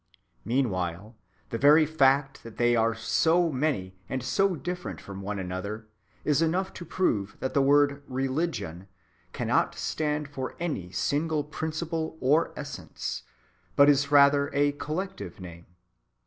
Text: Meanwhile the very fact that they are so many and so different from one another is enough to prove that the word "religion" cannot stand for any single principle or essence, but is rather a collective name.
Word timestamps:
Meanwhile 0.43 1.15
the 1.51 1.59
very 1.59 1.85
fact 1.85 2.41
that 2.41 2.57
they 2.57 2.75
are 2.75 2.95
so 2.95 3.51
many 3.51 3.99
and 4.09 4.23
so 4.23 4.55
different 4.55 4.99
from 4.99 5.21
one 5.21 5.37
another 5.37 5.85
is 6.25 6.41
enough 6.41 6.73
to 6.73 6.85
prove 6.85 7.37
that 7.39 7.53
the 7.53 7.61
word 7.61 8.01
"religion" 8.07 8.87
cannot 9.31 9.75
stand 9.75 10.27
for 10.27 10.55
any 10.59 10.89
single 10.91 11.43
principle 11.43 12.17
or 12.19 12.51
essence, 12.57 13.21
but 13.75 13.89
is 13.89 14.09
rather 14.09 14.49
a 14.55 14.71
collective 14.71 15.39
name. 15.39 15.67